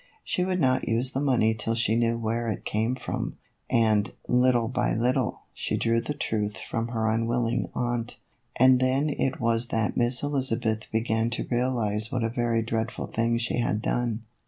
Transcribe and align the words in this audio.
She 0.23 0.43
would 0.43 0.59
not 0.59 0.87
use 0.87 1.11
the 1.11 1.19
money 1.21 1.53
till 1.53 1.75
she 1.75 1.95
knew 1.95 2.17
where 2.17 2.49
it 2.49 2.65
came 2.65 2.95
from, 2.95 3.37
and, 3.69 4.11
little 4.27 4.67
by 4.67 4.95
little, 4.95 5.43
she 5.53 5.77
drew 5.77 6.01
the 6.01 6.15
truth 6.15 6.57
from 6.57 6.87
her 6.87 7.05
unwilling 7.07 7.69
aunt. 7.75 8.17
And 8.55 8.79
then 8.79 9.09
it 9.11 9.39
was 9.39 9.67
that 9.67 9.95
Miss 9.97 10.23
Elizabeth 10.23 10.89
began 10.91 11.29
to 11.29 11.45
realize 11.51 12.11
what 12.11 12.23
a 12.23 12.29
very 12.29 12.63
dread 12.63 12.89
ful 12.89 13.05
thing 13.05 13.37
she 13.37 13.59
had 13.59 13.83
done. 13.83 14.23